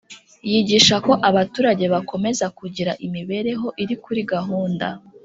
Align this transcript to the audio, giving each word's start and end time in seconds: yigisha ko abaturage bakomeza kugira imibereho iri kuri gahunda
yigisha 0.49 0.95
ko 1.05 1.11
abaturage 1.29 1.85
bakomeza 1.93 2.45
kugira 2.59 2.91
imibereho 3.05 3.67
iri 3.83 3.95
kuri 4.03 4.21
gahunda 4.33 4.87